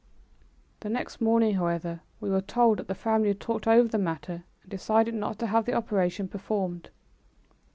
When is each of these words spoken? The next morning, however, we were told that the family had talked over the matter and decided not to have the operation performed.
The 0.79 0.89
next 0.89 1.21
morning, 1.21 1.53
however, 1.53 2.01
we 2.19 2.31
were 2.31 2.41
told 2.41 2.79
that 2.79 2.87
the 2.87 2.95
family 2.95 3.27
had 3.27 3.39
talked 3.39 3.67
over 3.67 3.87
the 3.87 3.99
matter 3.99 4.45
and 4.63 4.71
decided 4.71 5.13
not 5.13 5.37
to 5.37 5.45
have 5.45 5.65
the 5.65 5.75
operation 5.75 6.27
performed. 6.27 6.89